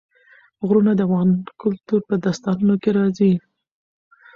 [0.67, 1.29] غرونه د افغان
[1.61, 3.33] کلتور په داستانونو کې راځي.